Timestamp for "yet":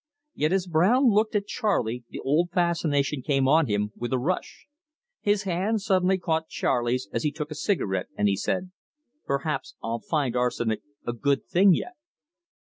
0.33-0.51, 11.75-11.93